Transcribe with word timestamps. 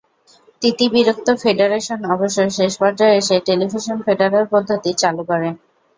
তিতিবিরক্ত 0.61 1.27
federation 1.41 1.99
অবশ্য 2.13 2.37
শেষ 2.57 2.73
পর্যায়ে 2.81 3.17
এসে 3.17 3.35
টেলিভিশন 3.47 3.97
রেফারেল 4.09 4.45
পদ্ধতি 4.53 4.91
চালু 5.01 5.23
করে। 5.29 5.49